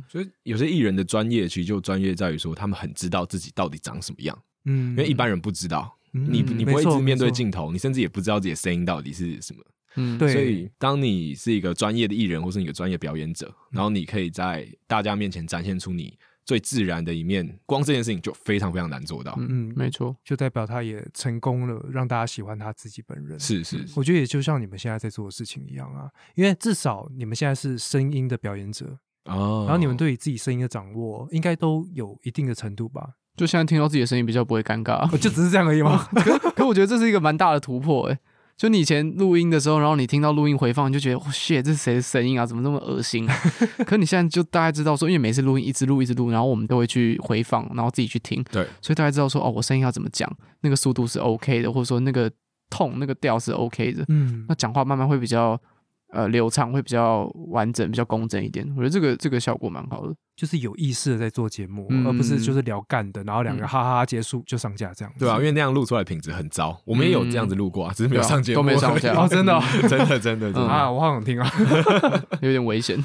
[0.09, 9.63] 所以有些艺人的专业其实就专业在于说，他们很知道自己到底长什么样，嗯因为一般人不知道，嗯你你不会一直面对镜头，你甚至也不知道自己的声音到底是什么。
[9.95, 19.35] 嗯对所以，当你是一个专业的艺人，或是你个专业表演者，然后你可以在大家面前展现出你最自然的一面，光这件事情就非常非常难做到。
[19.37, 23.37] 嗯，没错，就代表他也成功了，让大家喜欢他自己本人。
[23.37, 33.15] 是是是，我觉得也就像你们现在在做的事情一样啊，因为至少你们现在是声音的表演者，哦然后你们对于自己声音的掌握应该都有一定的程度吧？
[33.41, 35.03] 就现在听到自己的声音比较不会尴尬。
[35.11, 36.07] 哦，就只是这样而已吗？
[36.55, 38.19] 可我觉得这是一个蛮大的突破哎、
[38.55, 42.45] 就你以前录音的时候，然后你听到录音回放，你就觉得哇，shit，这是谁的声音啊？
[42.45, 43.35] 怎么那么恶心、啊？
[43.87, 52.29] 可你现在就大概知道说，因为每次录音一直录一直录，然后我们都会去回放，然后自己去听，对，所以大概知道说，哦，我声音要怎么讲，那个速度是 OK 的，或者说那个
[52.69, 55.59] 痛、那个调是 OK 的，嗯那，讲话慢慢会比较
[56.11, 58.65] 呃流畅，会比较完整，比较工整一点。
[58.77, 60.13] 我觉得这个这个效果蛮好的。
[60.33, 65.19] 就是有意识的在做节目，嗯而不是就是聊干的，然后两个嗯哈哈哈结束就上架这样子。
[65.19, 66.75] 对啊，因为那样录出来品质很糟。
[66.83, 70.61] 我们也有这样子录过啊，只是没有上节目，都没上架哦，真的哦 真的真的 真的。
[70.61, 71.47] 啊，我好想听啊。
[72.41, 72.97] 有点危险。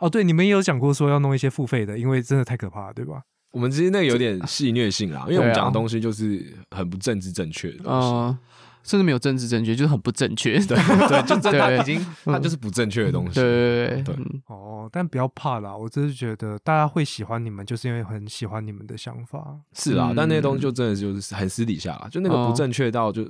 [0.00, 3.22] 哦，对，你们也有讲过说要弄一些付费的，因为真的太可怕了，对吧？
[3.52, 8.08] 我们其实那个有点戏虐性啦，因为我们讲的东西就是很不政治正确的东西。
[8.08, 8.38] 呃，
[8.82, 10.58] 甚至没有政治正确，就是很不正确。
[10.66, 10.76] 对
[11.08, 13.34] 对，就真的 已经，它就是不正确的东西。
[13.34, 19.56] 对对对对嗯哦，但不要怕啦，我只是觉得大家会喜欢你们，就是因为很喜欢你们的想法。
[19.72, 23.26] 是啦，嗯但那些东西就真的就是很私底下啦，就那个不正确到就，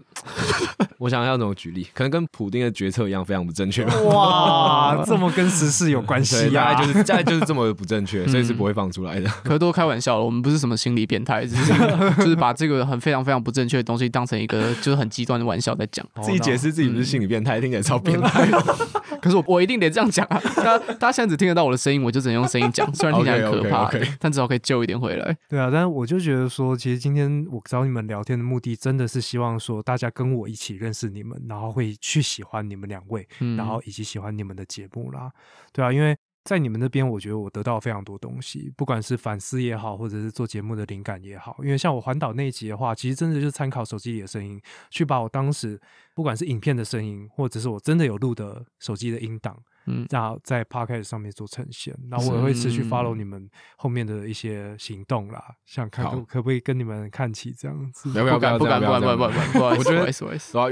[0.99, 3.85] 我想要怎么举例，可能跟普丁的决策一样，非常不正确。
[3.85, 9.29] 哇，这么跟时事有关对，系呀、大概就是大概就是这么不正确，所以是不会放出来的。
[9.45, 11.73] 可是都开玩笑了，我们不是什么心理变态，只是
[12.19, 16.07] 就是把这个很非常非常不正确的东西当成一个就是很极端的玩笑在讲。
[16.15, 18.49] 哦自己解释自己不是心理变态，听起来超变态。
[19.21, 20.41] 可是我我一定得这样讲啊！
[20.57, 25.37] 大家大家现在只听得到我的声音，我就只能用声音讲，虽然听起来很 可怕但至少可以救一点回来。
[25.49, 35.31] 对啊，但是我就觉得说，其实今天我找你们聊天的目的，真的是希望说大家跟我一起认识你们，然后会去喜欢你们两位，嗯，然后以及喜欢你们的节目啦。
[35.73, 41.57] 对啊，因为在你们那边，我觉得我得到非常多东西，不管是反思也好，或者是做节目的灵感也好。
[41.63, 45.81] 因为像我环岛那一集的话，其实真的就是参考手机里的声音，去把我当时
[46.15, 51.97] 不管是影片的声音，或者是我真的有录的手机的音档，嗯然后在 podcast 上面做呈现。
[52.11, 58.11] 然后我也会持续嗯 follow 你们后面的一些行动啦，想看可可不可以跟你们看齐这样子。
[58.13, 60.01] 不要不要不敢不敢不敢不敢不敢不好意思我觉得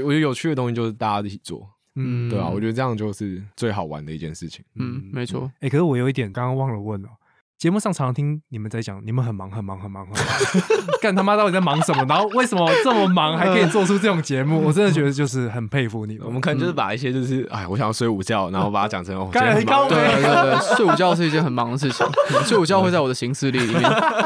[0.05, 4.63] 我觉得有趣的东西就是大家一起做，嗯，对啊，嗯我觉得这样就是最好玩的一件事情。
[4.75, 5.51] 嗯，没错。
[5.59, 7.09] 哎、可是我有一点刚刚忘了问哦。
[7.57, 10.27] 节目上常常听你们在讲，你们很忙很忙很忙很忙，
[10.99, 12.03] 干他妈到底在忙什么？
[12.09, 14.59] 然后为什么这么忙还可以做出这种节目？
[14.65, 16.25] 我真的觉得就是很佩服你们。
[16.25, 23.81] 我们可能就是把一些就是哎，我想要睡午觉，然后把它讲成哦，今干天很忙高对对 睡午觉是一件很忙的事情， 嗯睡午觉会在我的行事历里面。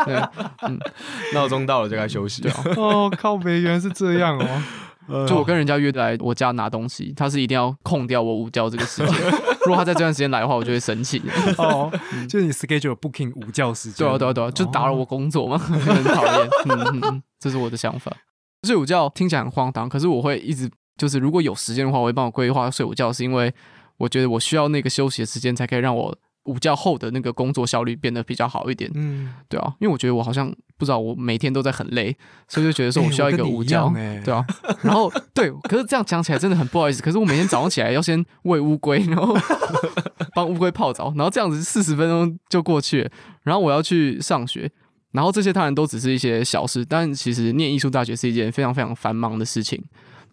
[0.06, 0.16] 对，
[1.34, 2.42] 闹钟到了就该休息。
[2.78, 4.64] 哦，靠北原来是这样哦。
[5.28, 9.16] 就我跟人家约来我家拿东西，他是一定要空掉我午觉这个时间。
[9.66, 11.22] 如果他在这段时间来的话，我就会生气。
[11.58, 11.92] 哦，
[12.30, 13.98] 就是你 schedule booking 午觉时间。
[13.98, 16.50] 对啊，对啊，对啊，就打扰我工作嘛， 很讨厌。
[16.66, 18.12] 嗯嗯嗯，这是我的想法。
[18.64, 23.54] 睡午觉听起来很荒唐，可是我会一直就是，如果有时间的话，我会帮我规划睡午觉，是因为
[23.98, 28.90] 我觉得我需要那个休息的时间，才可以让我午觉后的那个工作效率变得比较好一点。
[28.96, 32.16] 嗯，对啊，因为我觉得我好像不知道，我每天都在很累，
[32.48, 33.92] 所以就觉得说我需要一个午觉。
[34.24, 34.46] 对啊，
[34.82, 37.02] 然后对，可是这样讲起来真的很不好意思。
[37.02, 39.36] 可是我每天早上起来要先喂乌龟，然后
[40.34, 43.12] 帮乌龟泡澡，然后这样子四十分钟就过去了。
[43.44, 44.72] 然后我要去上学，
[45.12, 49.84] 然后这些当然都只是一些小事，但其实念艺术大学是一件非常非常繁忙的事情。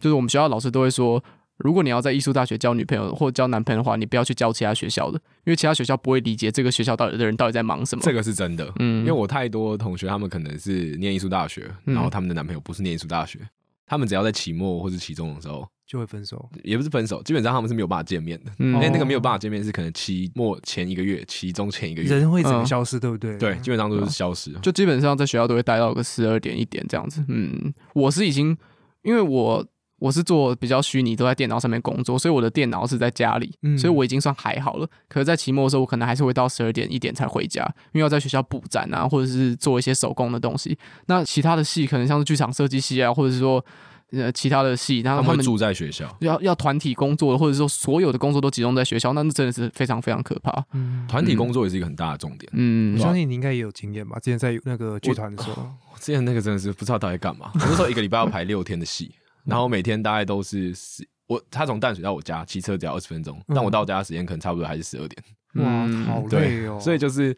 [0.01, 1.23] 就是我们学校老师都会说，
[1.59, 8.03] 如果你要在艺术大学交女朋友或交男朋友的话，你不要去交其他学校的，因为其他学校不会理解这个学校到底的人到底在忙什么。
[8.05, 13.39] 这个是真的，嗯因为我太多同学，他们可能是念艺术大学，嗯然后他们的男朋友不是念艺术大学，
[13.87, 16.49] 他们只要在期末或是期中的时候，就会分手。
[16.65, 18.51] 也不是分手，基本上他们是没有办法见面的。
[18.59, 23.37] 嗯因为那个没有办法见面是可能期末前一个月、期中前一个月，人会整个嗯消失，对不对？
[23.39, 24.51] 对，基本上都是消失。
[24.63, 27.23] 就基本上在学校都会待到个十二点一点这样子。
[27.29, 28.57] 嗯，我是已经，
[29.03, 29.65] 因为我
[30.03, 34.89] 我是做比较虚拟，都在电脑上面工作，所以我的电脑是在家里，嗯所以我已经算还好了。
[35.09, 40.77] 可是，在期末的时候，我可能还是会到十二点一点才回家，因为要在学校布展啊，或者是做一些手工的东西。
[41.07, 43.65] 那其他的系可能像是剧场设计系啊，或者是说
[44.11, 50.65] 呃其他的系，然后他们住在学校，要要团体工作，或者说所有的工作都集中在学校，那那真的是非常非常可怕。
[50.73, 52.51] 嗯，团体工作也是一个很大的重点。
[52.55, 54.19] 嗯我，相信你应该也有经验吧？
[54.19, 59.15] 之前在那个剧团的时候，我之前那个真的是不知道到底干嘛，我那时候一个礼拜要排六天的戏，
[59.45, 65.23] 然后每天大概都是十，我他从淡水到我家骑车只要二十分钟，但我到家的时间可能差不多还是十二点，
[65.55, 66.79] 哇，嗯好累，哦。
[66.81, 67.37] 所以就是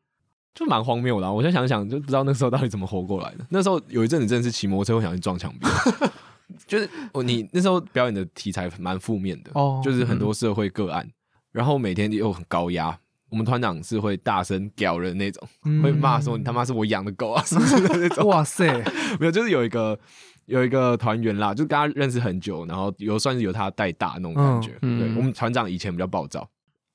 [0.55, 3.47] 就蛮荒谬的啊、我现在想想，就不知道那时候到底怎么活过来的。
[3.51, 5.67] 那时候有一阵子真的是骑摩托车会想去撞墙壁，
[6.67, 11.09] 就是我你那时候表演的题材蛮负面的，哦就是很多社会个案，
[11.53, 12.99] 然后每天又很高压。
[13.31, 18.29] 我们团长是会大声屌人那种，嗯会骂说你他妈是我养的狗啊，是不是的那种？
[18.29, 18.65] 哇塞，
[19.19, 19.99] 没有，就是有一个
[20.47, 24.73] 有一个团员啦，就跟他认识很久，然后有算是由他带大那种感觉。
[24.81, 26.49] 对我们团长以前比较暴躁，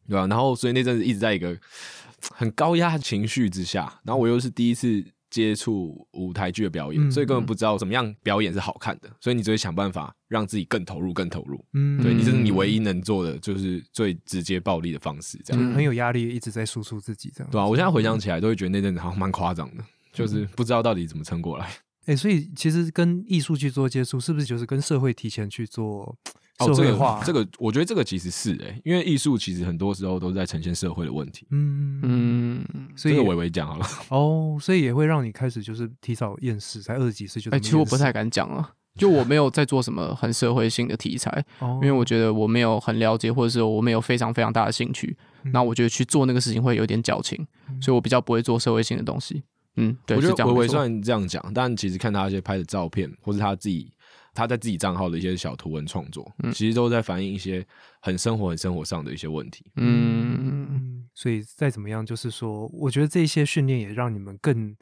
[0.07, 1.57] 对吧、然后所以那阵子一直在一个
[2.33, 11.63] 很高压情绪之下，然后我又是第一次接触舞台剧的表演，嗯所以根本不知道怎么样表演是好看的，所以你只会想办法让自己更投入、更投入。
[11.73, 15.61] 嗯，对你这是你嗯唯一能做的，就是最直接暴力的方式，这样。
[15.61, 17.51] 就是很有压力，一直在输出自己这样。
[17.51, 21.69] 对啊，我现在回想起来，都会觉得那阵子好像蛮夸张的，就是不知道到底怎么撑过来。
[22.11, 26.15] 哎、所以其实跟艺术去做接触，是不是就是跟社会提前去做
[26.57, 27.21] 社 哦，这个会化？
[27.23, 31.45] 这个，我觉得这个其实是诶、因为艺术其实很多时候都在呈现社会的问题。
[31.51, 47.45] 嗯嗯，嗯，所以这个伟伟讲好了，哦，所以也会让你开始就是提早厌世，才二十几岁就哎、么其实我不太敢讲啊，就我没有在做什么很社会性的题材，哦，因为我觉得我没有很了解，或者是我没有非常非常大的兴趣，嗯那我觉得去做那个事情会有点矫情，
[47.79, 49.43] 所以我比较不会做社会性的东西。
[49.79, 53.91] 嗯，对，我觉得微微虽然这样讲，但其实看他一些拍的照片，或是他自己
[54.33, 57.65] 他在自己账号的一些小图文创作，嗯其实都在反映一些
[58.01, 59.65] 很生活、很生活上的一些问题。
[59.75, 64.75] 嗯，嗯，所以再怎么样，就是说，我觉得这些训练也让你们更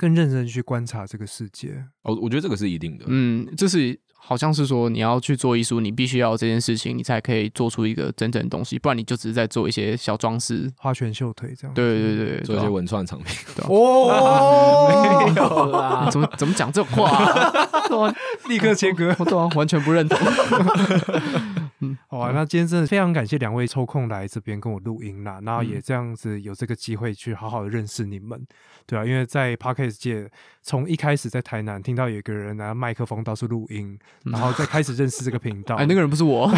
[0.00, 1.84] 更认真去观察这个世界。
[2.04, 3.04] 哦，我觉得这个是一定的。
[3.08, 10.72] 嗯，这是好像是说你要去做艺术，你必须要有这件事情，你才可以做出一个真正的东西，不然你就只是在做一些小装饰。
[10.78, 11.74] 花拳绣腿这样。
[11.74, 13.36] 对对对做一些文创产品，
[13.68, 14.88] 哦，
[15.28, 17.54] 没有啦怎么怎么讲这种话、
[18.48, 19.14] 立刻切割。
[19.18, 20.18] 我对啊，完全不认同。
[22.08, 28.40] 好啊，那今天真的非常感谢两位抽空来这边跟我录音啦，然后也这样子有这个机会去好好的认识你们，
[28.86, 30.30] 对啊，因为在 podcast 界，
[30.62, 36.50] 从一开始在台南听到有一个人拿麦克风到处录音，然后再开始认识这个频道，哎，那个人不是我，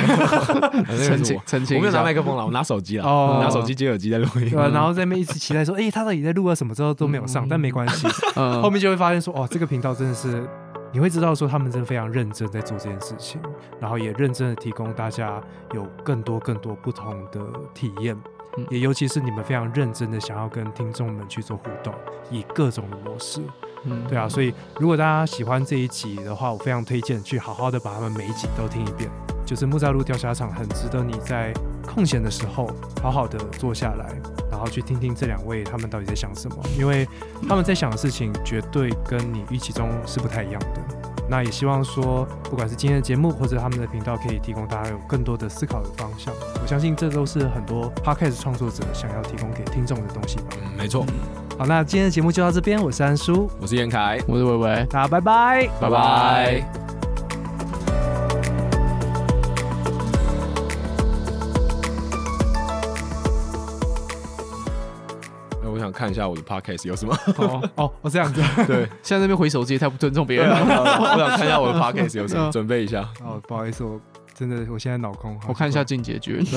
[1.06, 4.50] 澄清澄清我我没有拿麦克风了，我拿手机了，哦拿手机接耳机在录音。
[4.50, 8.06] 对啊，然后在那边一直期待说，哎、他到底在录了什么之后都没有上，但没关系，
[8.36, 8.60] 嗯。
[8.62, 10.46] 后面就会发现说，哦，这个频道真的是，
[10.92, 13.40] 你会知道说他们真的非常认真在做这件事情，
[13.80, 17.40] 然后也认真的提供大家有更多更多不同的
[17.72, 18.14] 体验，
[18.58, 21.94] 嗯也尤其是你们非常认真的想要跟听众们去做互动，
[22.30, 23.40] 以各种的模式，
[23.84, 29.10] 嗯对啊，所以如果大家喜欢这一集的话，我非常推荐去好好的把他们每一集都听一遍。
[29.44, 31.52] 就是木栅路钓虾场，很值得你在
[31.82, 32.70] 空闲的时候
[33.02, 34.14] 好好的坐下来，
[34.50, 37.06] 然后去听听这两位他们到底在想什么，因为
[37.48, 40.80] 他们在想的事情绝对跟你预期中是不太一样的。
[41.28, 46.34] 那也希望说，不管是今天的节目或者他们的频道，可以提供大家有更多的思考的方向。
[46.60, 50.48] 我相信这都是很多 podcast 创作者想要提供给听众的东西吧。
[50.62, 51.06] 嗯，没错，
[51.56, 55.68] 好，那今天的节目就到这边，我是安叔，我是严凯，我是伟伟，大家拜拜。
[55.80, 56.81] 拜拜。
[66.02, 67.16] 看一下我的 podcast 有什么。
[67.36, 68.42] 哦，哦，我 这样子。
[68.66, 70.58] 对，现在那边回手机太不尊重别人了。
[71.14, 73.08] 我想看一下我的 podcast 有什么，嗯准备一下。
[73.24, 74.00] 哦，不好意思，我
[74.34, 75.38] 真的我现在脑空。
[75.46, 76.42] 我看一下进阶剧。